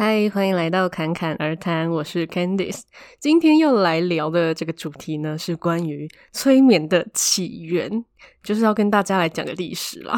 [0.00, 2.82] 嗨，欢迎来到侃侃而谈，我是 Candice。
[3.18, 8.04] 今天要来聊的这个主题呢，是关于催眠的起源，
[8.44, 10.16] 就是要跟大家来讲个历史啦。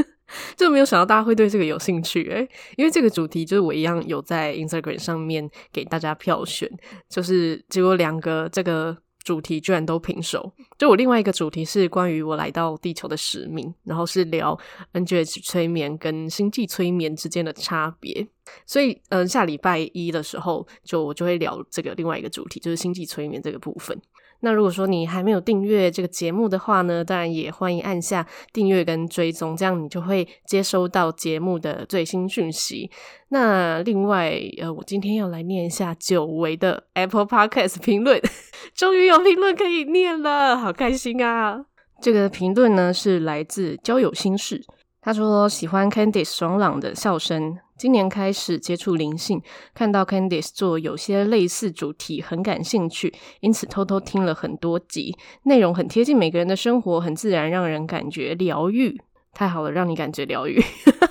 [0.58, 6.70] 就没有想到大家会对这个有兴趣诶，因为这个主题就是我一样有在 Instagram 上面给大家票选，
[7.08, 8.94] 就是结果两个这个。
[9.24, 14.56] 主题居然都平手，就我另外一个主题是关于我来到地球的使命，然后是聊
[14.92, 18.26] NGH 催眠跟星际催眠之间的差别，
[18.66, 23.98] 所以嗯、下礼拜一的时候就我就会聊这个另外一个主题，就是星际催眠这个部分。
[24.44, 32.90] 那如果说你还没有订阅这个节目的话呢，当然也欢迎按下订阅跟追踪，这样你就会接收到节目的最新讯息。
[33.30, 38.20] 那另外，呃，我今天要来念一下久违的 Apple Podcast 评论，
[38.76, 41.64] 终于有评论可以念了，好开心啊！
[42.02, 44.62] 这个评论呢是来自交友心事，
[45.04, 47.58] 他说喜欢 Candice 爽朗的笑声。
[47.76, 49.42] 今年开始接触灵性，
[49.74, 58.98] 看到 Candice 做有些类似主题，很感兴趣，因此偷偷听了很多集，内容很贴近每个人的生活，很自然，让人感觉疗愈。
[59.34, 60.58] 太好了，让你感觉疗愈，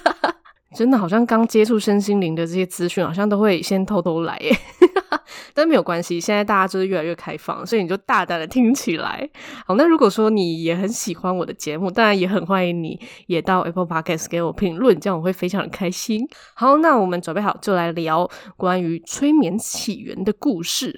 [0.74, 4.52] 真的好像刚接触身心灵的这些资讯，好像都会先偷偷来耶。
[5.54, 9.30] 但没有关系，现在大家就是越来越开放，所以你就大胆的听起来。
[9.66, 16.28] 好，那如果说你也很喜欢我的节目，当然也很欢迎你也到 Apple Podcast 给我评论，这样我会非常的开心。
[16.56, 20.98] 好，那我们准备好就来聊关于催眠起源的故事。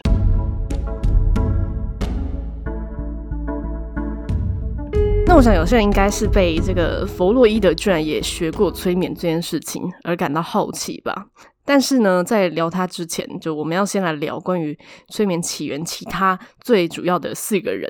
[5.28, 11.26] 那我想有些人应该是被这个弗洛伊德居然也学过催眠这件事情而感到好奇吧。
[11.66, 14.78] 但是呢，在聊他之前，就我们要先来聊关于
[15.10, 17.90] 催眠起源，其他最主要的四个人。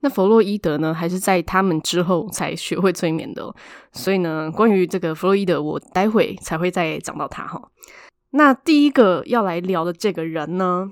[0.00, 3.52] 那弗洛伊德呢，还是在他们之后才学会催眠的。
[3.90, 7.60] 所以呢，关于这个弗洛伊德，我待会才会再讲到他哈。
[8.30, 10.88] 那第一个要来聊的这个人呢，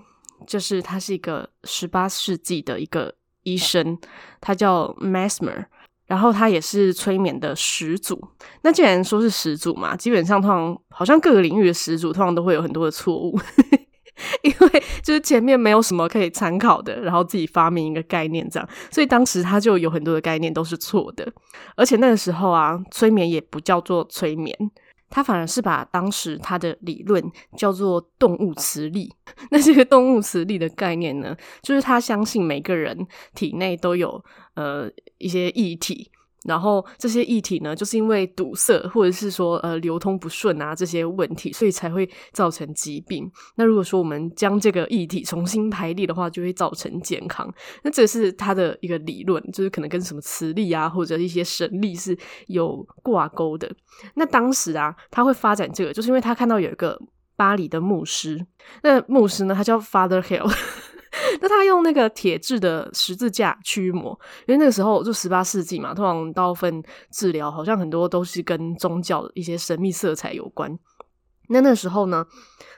[0.46, 3.96] 就是他是一个十八世纪的一个医生，
[4.40, 5.66] 他叫 Mesmer。
[6.06, 8.20] 然后他也是催眠的始祖。
[8.62, 13.38] 那既然说是始祖嘛，基本上通常好像各个领域的始祖通常都会有很多的错误，
[14.42, 21.30] 因为就是前面没有什么可以参考的，然后自己发明一个概念这样，所以当时他就有很多的概念都是错的。
[21.74, 24.54] 而且那个时候啊，催眠也不叫做催眠。
[25.08, 27.22] 他反而是把当时他的理论
[27.56, 29.12] 叫做动物磁力。
[29.50, 34.22] 那这个动物磁力的概念呢，就是他相信每个人体内都有
[34.54, 36.10] 呃一些异体。
[36.46, 43.30] 然后这些液体呢，就是因为堵塞或者是说呃流通不顺啊这些问题，所以才会造成疾病。
[43.56, 47.52] 那如果说我们将这个液体重新排列的话，就会造成健康。
[47.82, 53.70] 那这是他的一个理论，就是可能跟什么磁力啊或者一些神力是有挂钩的。
[54.14, 56.98] 那当时啊，他会发展这个，就是因为他看到有一个
[57.34, 58.46] 巴黎的牧师，
[58.82, 60.50] 那牧师呢，他叫 Father Hill。
[61.40, 70.78] 那他用那个铁质的十字架驱魔，因为那个时候就十八世纪嘛，通常大部分治疗好像很多都是跟宗教的一些神秘色彩有关。
[71.48, 72.26] 那那时候呢，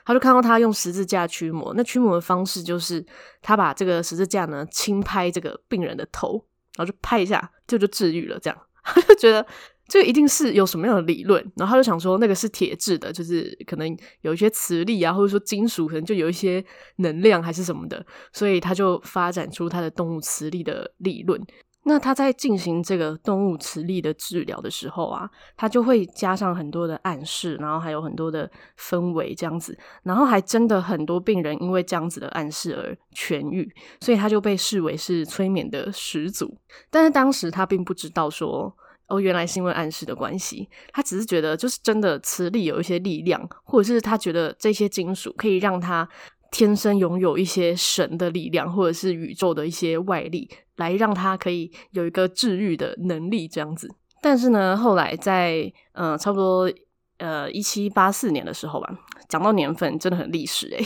[0.05, 3.05] 他就看到他用十字架驱魔，那驱魔的方式就是
[3.41, 6.33] 他把这个十字架呢轻拍这个病人的头，
[6.77, 9.45] 然后就拍一下，就就治愈了，这样 他就觉得。
[9.89, 16.63] 这个一定是有什么样的理论，然后他就想说那个是铁质的，就是可能有一些磁力啊，或者说金属可能就有一些
[16.97, 21.41] 能量还是什么的，所以他就发展出他的动物磁力的理论。
[21.83, 25.27] 那他在进行这个动物磁力的治疗的时候啊，
[25.57, 33.67] 他就会加上很多的暗示，然后还有很多的氛围这样子，然后还真的很多病人因为这样子的暗示而痊愈，
[34.01, 36.55] 所以他就被视为是催眠的始祖。
[36.91, 38.75] 但是当时他并不知道说。
[39.09, 46.07] 哦，原来是因为暗示的关系，他只是觉得就是真的磁力有一些力量，或者是他觉得这些金属可以让他
[46.51, 53.89] 天生拥有一些神的力量，或者是宇宙的一些外力，来让他可以有一个治愈的能力这样子。
[54.21, 56.71] 但是呢，后来在呃差不多
[57.17, 58.93] 呃一七八四年的时候吧，
[59.27, 60.85] 讲到年份真的很历史诶。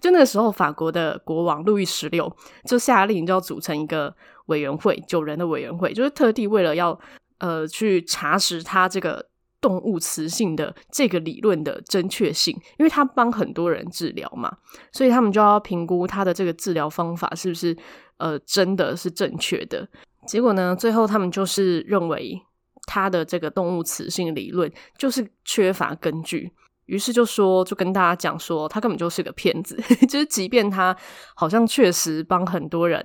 [0.00, 2.34] 就那个时候，法国的国王路易十六
[2.64, 4.14] 就下令就要组成一个。
[4.48, 7.00] 委员会九人的委员会，就是特地为了要
[7.38, 9.24] 呃去查实他这个
[9.58, 14.54] 动物磁性的这个理论的正确性，因为他帮很多人治疗嘛，
[14.92, 17.74] 所以他们就要评估他的这个治疗方法是不是
[18.18, 19.88] 呃真的是正确的。
[20.26, 22.38] 结果呢，最后他们就是认为
[22.86, 26.52] 他的这个动物磁性理论就是缺乏根据。
[26.86, 29.76] 于是就说，就跟大家讲说，他根本就是个骗子。
[30.08, 30.96] 就是即便他
[31.34, 33.02] 好像确实帮很多人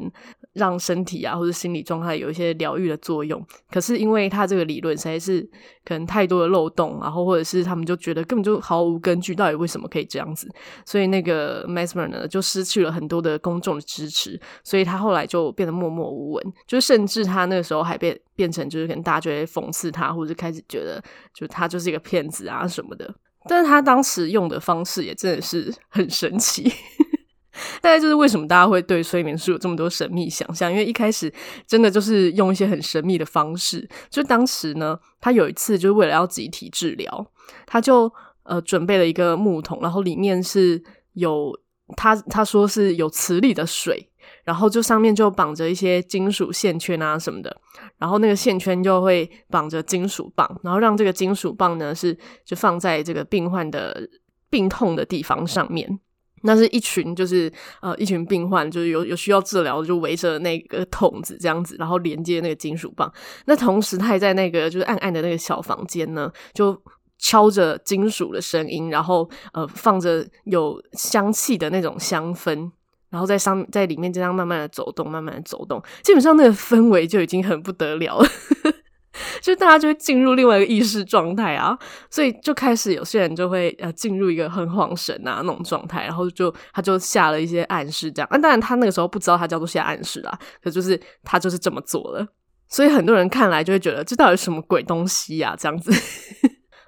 [0.54, 3.44] 让身体啊或者心理状态有一些疗愈的作用。
[3.72, 5.42] 可是因为他这个理论实在是
[5.86, 10.48] 可能太多的漏洞，然后或者是他们就觉得根本就毫无根据，到底为什么可以这样子？
[10.86, 21.02] 所以那个 Mesmer 呢就失去了很多的公众的支持，所以他后来就变得默默无闻，就甚至他那个时候还变变成就是可能大家就会讽刺他，或者开始觉得
[21.34, 23.14] 就他就是一个骗子啊什么的。
[23.48, 26.72] 但是他当时用的方式也真的是很神奇。
[27.82, 31.34] 大概就是为什么大家会对催眠术有这么多神秘想象，因为一开始
[31.68, 33.88] 真的就是用一些很神秘的方式。
[34.10, 37.32] 就当时呢，他有一次就是为了要集体治疗，
[37.66, 38.10] 他就
[38.44, 40.82] 呃准备了一个木桶，然后里面是
[41.14, 41.52] 有
[41.98, 44.09] 他他说是有磁力的水，
[44.44, 47.56] 然后就上面就绑着一些金属线圈啊什么的，
[47.98, 54.10] 然后那个线圈就会绑着金属棒，然后让这个金属棒呢是就放在这个病患的
[54.50, 56.00] 病痛的地方上面。
[56.44, 63.12] 那是一群，就是呃，一群病患，就是有有需要治疗，就围着那个桶子这样子，然后连接那个金属棒。
[63.46, 66.82] 那同时，他也在那个就是暗暗的那个小房间呢，就
[67.18, 72.72] 敲着金属的声音，然后呃，放着有香气的那种香氛，
[73.10, 75.82] 然后在上在里面这样慢慢的走动，慢慢的走动。
[76.04, 78.28] 基本上那个氛围就已经很不得了了。
[79.42, 81.78] 就大家就会进入另外一个意识状态啊，
[82.10, 92.26] 所以就开始有些人就会呃进入一个很恍神啊那种状态，然后就他就下了一些暗示这样，啊当然他那个时候不知道他叫做下暗示啊，可就是他就是这么做了，
[92.70, 95.92] 所以很多人看来就会觉得这到底什么鬼东西呀、啊、这样子。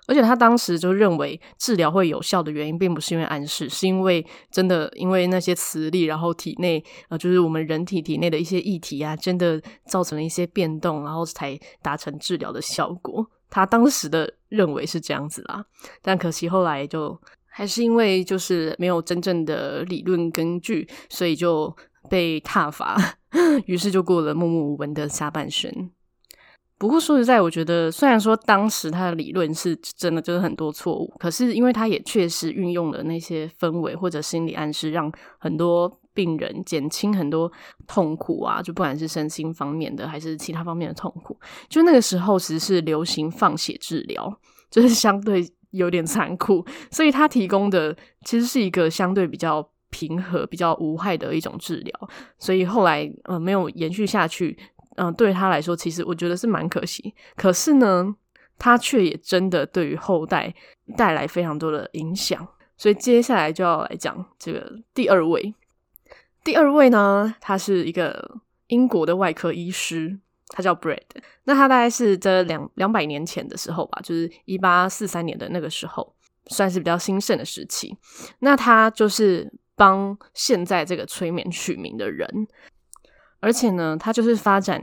[0.08, 13.26] 而且他当时就认为治疗会有效的原因，并不是因为暗示，是因为真的因为那些磁力，然后体内呃，就是我们人体体内的一些液体啊，真的造成了一些变动，然后才达成治疗的效果。
[13.50, 15.66] 他当时的认为是这样子啦，
[16.02, 21.76] 但可惜后来就还是因为就是没有真正的理论根据，所以就
[22.10, 22.98] 被踏伐，
[23.68, 25.92] 于是就过了默默无闻的下半生。
[26.82, 37.52] 不过说实在，我觉得虽然说当时他的理论是真的就是很多错误，可是因为他也确实运用了那些氛围或者心理暗示，让很多病人减轻很多
[37.86, 41.40] 痛苦啊，就不管是身心方面的还是其他方面的痛苦。
[41.70, 44.36] 就那个时候其实是流行放血治疗，
[44.72, 47.96] 就是相对有点残酷，所以他提供的
[48.26, 54.58] 其实是一个相对比较平和、比较无害的一种治疗，所以后来呃没有延续下去。
[54.96, 57.14] 嗯，对他来说，其实我觉得是蛮可惜。
[57.36, 58.16] 可是呢，
[58.58, 60.54] 他却也真的对于后代
[60.98, 62.48] 带来非常多的影响。
[62.78, 65.54] 所以接下来就要来讲这个第二位。
[66.44, 70.18] 第二位呢，他是一个英国的外科医师，
[70.48, 71.00] 他叫 Brad。
[71.44, 76.16] 那他大概是这两两百年前的时候吧，就是一八四三年的那个时候，
[76.48, 77.96] 算是比较兴盛的时期。
[78.40, 82.28] 那他就是帮现在这个催眠取名的人。
[83.42, 84.82] 而且呢，他就是发展，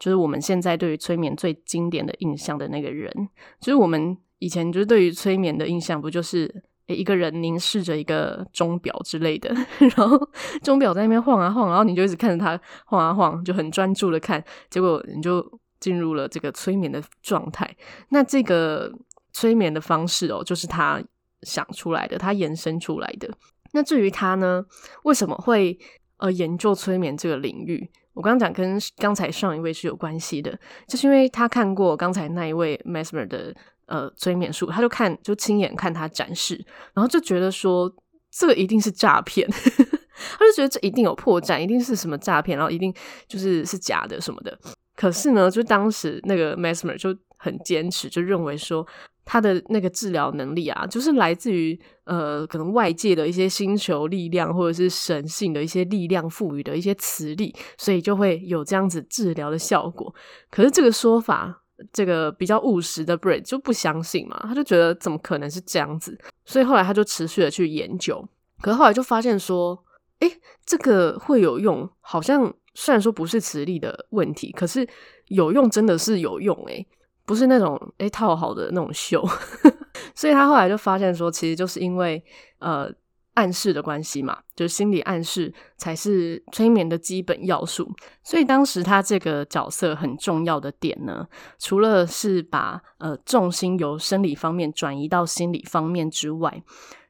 [0.00, 3.12] 就是我们现在对于催眠最经典的印象的那个人。
[3.60, 9.54] 就是我们以前就是对于催眠的印象，不就是一个人凝视着一个钟表之类的，
[9.96, 10.18] 然后
[10.62, 15.46] 钟表在那边晃啊晃，然后你就一直看着它晃啊晃，就很专注的看，结果你就
[15.78, 17.76] 进入了这个催眠的状态。
[18.08, 18.90] 那这个
[19.34, 20.98] 催眠的方式哦，就是他
[21.42, 23.28] 想出来的，他延伸出来的。
[23.72, 24.64] 那至于他呢，
[25.02, 25.78] 为什么会？
[26.18, 33.54] 呃，研究催眠这个领域，我刚刚讲跟刚才上一位是有关系的，就是因为他看过刚才那一位 Mesmer 的
[33.86, 37.92] 呃催眠术，他就看就亲眼看他展示，然后就觉得说
[38.30, 42.92] 这个一定是诈骗， 他就觉得这一定有破绽，一定是什么诈骗，然后一定
[43.28, 44.58] 就是是假的什么的。
[44.96, 48.86] 可是呢，就当时那个 Mesmer 就很坚持，就认为说。
[49.30, 60.14] 他的那个治疗能力啊，就是来自于呃，可能外界的一些星球力量，或者是神性的一些力量赋予的一些磁力，所以就会有这样子治疗的效果。
[60.50, 66.18] 可是这个说法，这个比较务实的 Bridge 就不相信嘛，他就觉得怎么可能是这样子？
[66.46, 68.26] 所以后来他就持续的去研究，
[68.62, 69.78] 可是后来就发现说，
[70.20, 74.88] 诶，这个会有用，好像虽然说不是磁力的问题，可是
[75.26, 76.86] 有用真的是有用诶。
[77.28, 79.22] 不是那种诶套好的那种秀，
[80.16, 82.24] 所以他后来就发现说，其实就是因为
[82.58, 82.90] 呃
[83.34, 87.86] 暗示的关系嘛，就是心理暗示才是催眠的基本要素。
[88.22, 96.62] 所以当时他这个角色很重要的点呢，除了是把呃重心由生理方面转移到心理方面之外，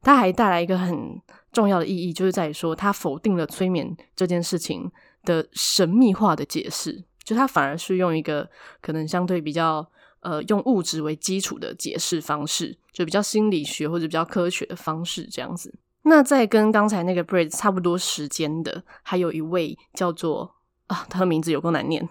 [0.02, 1.22] 他还带来一个很
[1.52, 4.90] 重要的意义，就是在于说他否定了催眠这件事情
[5.22, 8.50] 的神秘化的解释，就他反而是用一个
[8.82, 9.88] 可能相对比较。
[10.28, 15.74] 呃，用物质为基础的解释方式，就比较心理学或者比较科学的方式这样子。
[16.02, 20.54] 那在跟刚才那个 Braid 差不多时间的，还有一位叫做
[20.86, 22.06] 啊，他的名字有够难念，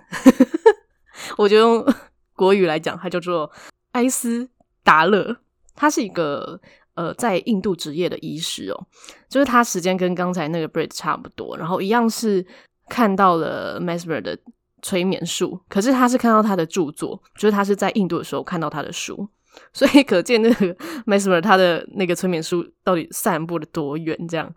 [1.37, 1.85] 我就用
[2.33, 3.51] 国语来讲，他叫做
[3.91, 4.49] 埃斯
[4.83, 5.37] 达勒，
[5.75, 6.59] 他是一个
[6.95, 8.87] 呃在印度职业的医师哦，
[9.29, 12.43] 就是他时间跟刚才那个 Brett 差不多，然后一样是
[12.89, 14.39] 看到了 Mesmer 的
[14.81, 19.27] 催眠术，可是他是看到他的著作，就是他是在印度的时候看到他的书。
[19.73, 20.75] 所以可见那个
[21.07, 24.15] Mesmer 他的那个催眠术到底散布了多远？
[24.27, 24.53] 这样，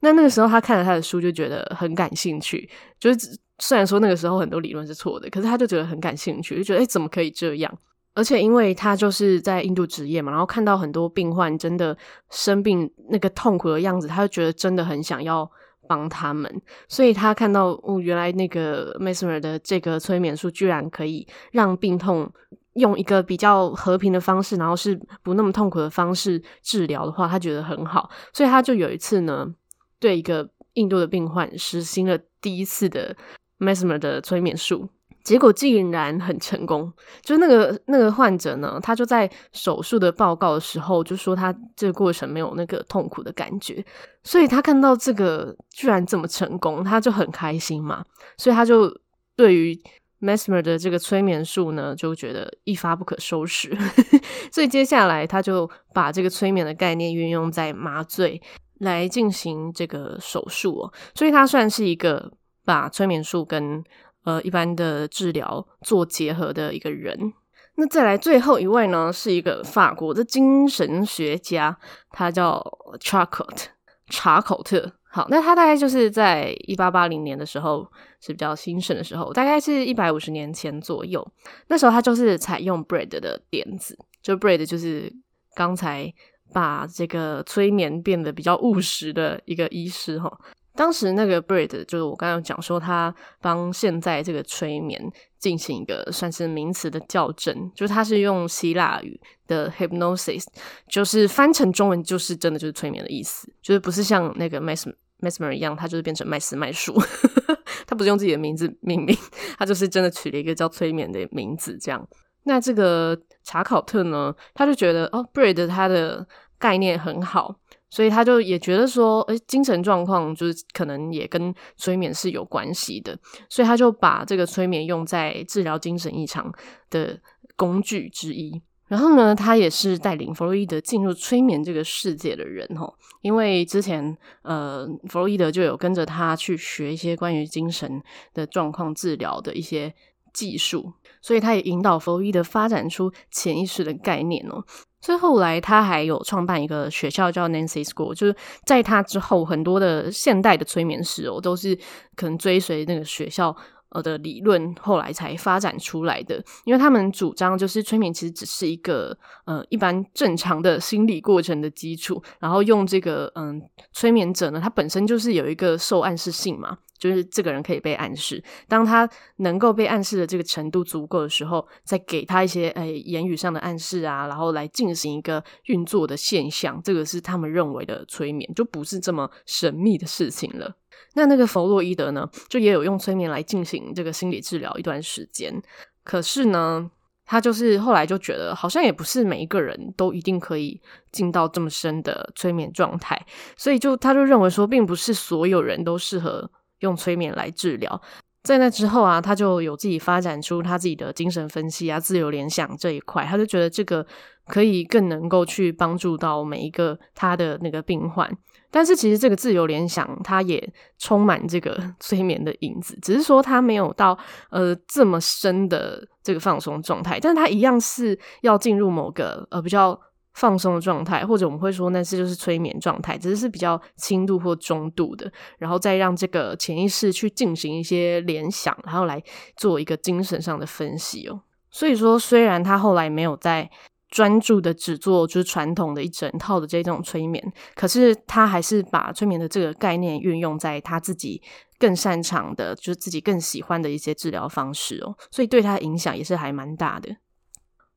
[0.00, 2.66] 那那个时候他看了他的书就觉得很感兴趣。
[2.98, 7.70] 就是虽然说那个时候很多理论是错的，可是他就觉得很感兴趣，就觉得诶、欸、怎么可以这样？
[8.14, 11.94] 而且因为他就是在印度执业嘛，然后看到很多病患真的
[12.30, 15.48] 生病那个痛苦的样子，他就觉得真的很想要
[15.88, 16.62] 帮他们。
[16.86, 22.30] 所以他看到哦，原来那个 Mesmer 的这个催眠术居然可以让病痛。
[22.74, 29.52] 用一个比较和平的方式，然后是不那么痛苦的方式治疗的话，他觉得很好，所以他就有一次呢，
[29.98, 33.16] 对一个印度的病患实行了第一次的
[33.58, 34.88] Mesmer 的催眠术，
[35.22, 36.92] 结果竟然很成功。
[37.22, 43.84] 就是那个那个患者呢，他就在手术的报告的时候就说他这个过程没有那个痛苦的感觉，
[44.22, 48.04] 所以他看到这个居然这么成功，他就很开心嘛，
[48.36, 48.92] 所以他就
[49.36, 49.80] 对于。
[50.20, 53.72] Mesmer 的这个催眠术呢，就觉得一发不可收拾，
[54.50, 58.42] 所以接下来他就把这个催眠的概念运用在麻醉
[58.80, 62.32] 来进行这个手术哦，所以他算是一个
[62.64, 63.80] 把催眠术跟
[64.28, 67.32] 呃一般的治疗做结合的一个人。
[67.76, 71.74] 那再来最后一位呢，是一个法国的精神学家，
[72.10, 72.60] 他叫
[73.00, 73.66] Charcot
[74.08, 74.92] 查考特。
[75.10, 81.26] 好，那他大概就是在一八八零年的时候是比较兴盛的时候，大概是一百五十年前左右。
[81.68, 85.10] 那时候他就是采用 Brett 的点子，就 Brett 就是
[85.54, 86.12] 刚才
[86.52, 90.38] 把这个催眠变得比较务实的一个医师哈。
[90.78, 100.44] 当时那个 Brett 就是我刚刚讲说，他帮现在这个催眠进行一个算是名词的校正，就是他是用希腊语的 hypnosis，
[100.88, 106.96] 就是翻成中文就是真的就是催眠的意思，就是不是像那个 Mesmer Mesmer 一样，他就是变成麦斯麦树，
[107.84, 109.18] 他不是用自己的名字命名，
[109.58, 112.06] 他就是真的取了一个叫催眠的名字这样。
[112.44, 116.24] 那这个查考特呢，他就觉得哦，Brett 他的
[116.56, 117.56] 概念很好。
[117.90, 123.18] 所以他就也觉得说，诶，精神状况就是可能也跟催眠是有关系的，
[123.48, 126.52] 所以他就把这个催眠用在治疗精神异常
[126.90, 127.18] 的
[127.56, 128.60] 工具之一。
[128.88, 132.90] 然后呢，他也是带领弗洛伊德进入催眠这个世界的人齁，
[133.20, 138.02] 因为之前呃，弗洛伊德就有跟着他去学一些关于精神
[138.32, 139.94] 的状况治疗的一些
[140.32, 144.64] 技术，所以他也引导弗洛伊德发展出潜意识的概念哦。
[145.00, 151.76] 所以后来他还有创办一个学校叫 Nancy School，就是在他之后，很多的现代的催眠师哦，都是
[152.16, 153.54] 可能追随那个学校
[153.90, 156.42] 呃的理论，后来才发展出来的。
[156.64, 166.78] 因为他们主张就是催眠其实只是一个呃一般正常的心理过程的基础，然后用这个嗯催眠者呢，他本身就是有一个受暗示性嘛。
[166.98, 180.74] 就是这个人可以被暗示，当他能够被暗示的这个程度足够的时候，再给他一些诶、言语上的暗示啊，然后来进行一个运作的现象，这个是他们认为的催眠，就不是这么神秘的事情了。
[181.14, 185.62] 那那个弗洛伊德呢，就也有用催眠来进行这个心理治疗一段时间，
[186.04, 186.90] 可是呢，
[187.24, 190.80] 他就是后来就觉得好像也不是每一个人都一定可以
[191.12, 193.20] 进到这么深的催眠状态，
[193.56, 196.50] 所以就他就认为说，并不是所有人都适合。
[196.80, 198.00] 用催眠来治疗，
[198.44, 204.06] 在那之后啊，他就有自己发展出他自己的精神分析啊、自由联想这一块，他就觉得这个
[204.46, 208.30] 可以更能够去帮助到每一个他的那个病患。
[208.70, 214.18] 但是其实这个自由联想，它也充满这个 催眠的影子，只是说它没有到
[214.50, 220.00] 呃这么深的这个放松状态，但是它一样是要进入某个呃比较。
[220.34, 229.20] 放松的状态，或者我们会说那是就是催眠状态，只是是比较轻度或中度的，然后再让这个潜意识去进行一些联想，然后来
[229.56, 231.40] 做一个精神上的分析哦。
[231.72, 233.68] 所以说，虽然他后来没有在
[234.10, 241.42] 专注的只做就是传统的一整套的这种催眠，可是他还是把催眠的这个概念运用在他自己
[241.78, 245.14] 更擅长的，就是自己更喜欢的一些治疗方式哦。
[245.30, 247.16] 所以对他的影响也是还蛮大的。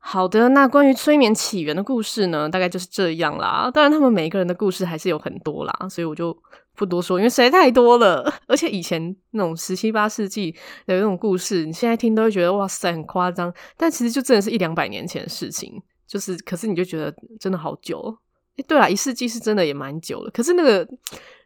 [0.04, 3.70] 好的，那关于催眠起源的故事呢，大概就是这样啦。
[3.72, 6.36] 当然，他们每一个人的故事还是有很多啦，所以我就
[6.76, 8.34] 不多说，因为实在太多了。
[8.50, 10.52] 而且以前那种十七八世纪
[10.88, 15.80] 的那种故事，你现在听都会觉得哇塞很夸张，但其实就真的是一两百年前的事情。
[16.12, 18.14] 就是，可是你就觉得真的好久。
[18.58, 20.86] 诶，对啦，一世纪是真的也蛮久了，可是那个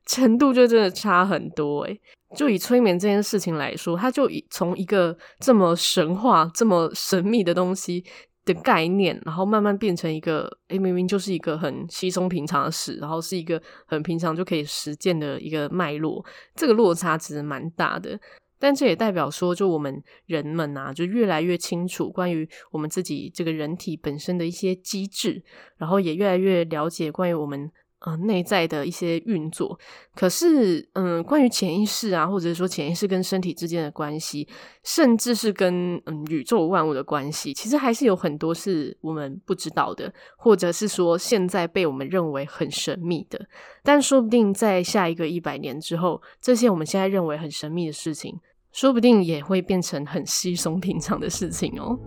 [0.07, 2.01] 程度就真的差很多诶。
[2.35, 8.03] 就以催眠这件事情来说，它就以从一个这么神话、这么神秘的东西
[8.43, 18.19] 的概念，然后慢慢变成一个，诶，明明就是一个很稀松平常的事，然后是一个很平常就可以实践的一个脉络，这个落差其实蛮大的。
[18.59, 25.43] 但这也代表说，就我们人们啊，就越来越清楚关于我们自己这个人体本身的一些机制，
[25.77, 27.71] 然后也越来越了解关于我们。
[28.05, 29.79] 呃，内在的一些运作，
[30.13, 34.47] 可是，嗯，关于潜意识啊，或者是说潜意识跟身体之间的关系，
[34.83, 43.43] 甚至是跟嗯宇宙万物的关系，其实还是有很多是我们不知道的，或者是说现在被我们认为很神秘的。
[43.81, 48.39] 但说不定在下一个一百年之后，这些我们现在认为很神秘的事情，
[48.71, 51.97] 说不定也会变成很稀松平常的事情哦。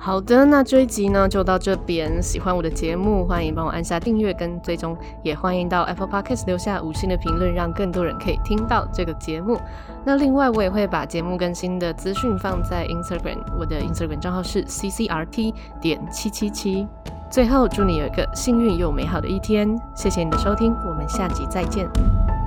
[0.00, 2.22] 好的，那这一集呢就到这边。
[2.22, 9.58] 喜欢我的节目，欢迎帮我按下订阅跟追踪，也欢迎到 Apple Podcast 留下五星的评论，让更多人可以听到这个节目。
[10.04, 16.86] 那另外，我也会把节目更新的资讯放在 Instagram，我的 Instagram 账号是 ccrt 点七七七。
[17.28, 19.76] 最后，祝你有一个幸运又美好的一天。
[19.94, 22.37] 谢谢你的收听，我们下集再见。